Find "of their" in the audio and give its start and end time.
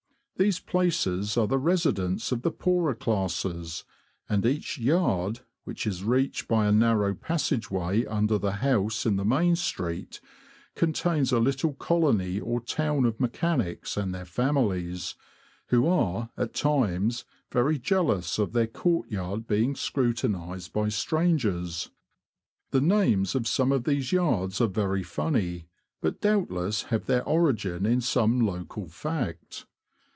18.39-18.65